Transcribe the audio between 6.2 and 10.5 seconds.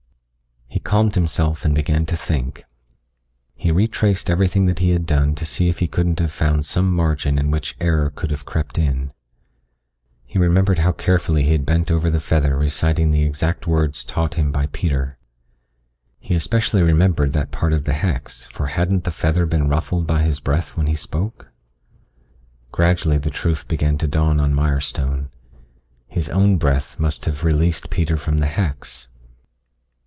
found some margin in which error could have crept in. He